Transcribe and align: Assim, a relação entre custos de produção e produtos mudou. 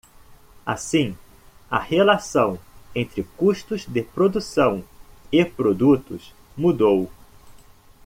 Assim, 0.65 1.15
a 1.69 1.77
relação 1.77 2.57
entre 2.95 3.21
custos 3.37 3.85
de 3.85 4.01
produção 4.01 4.83
e 5.31 5.45
produtos 5.45 6.33
mudou. 6.57 7.07